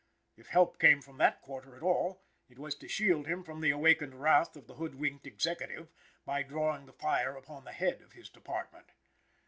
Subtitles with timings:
[0.35, 3.69] If help came from that quarter at all, it was to shield him from the
[3.69, 5.89] awakened wrath of the hood winked Executive,
[6.25, 8.87] by drawing the fire upon the head of his department.